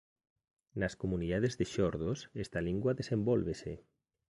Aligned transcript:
Nas 0.79 0.97
comunidades 1.01 1.53
de 1.59 1.65
xordos 1.73 2.19
esta 2.43 2.59
lingua 2.67 2.97
desenvólvese. 2.99 3.71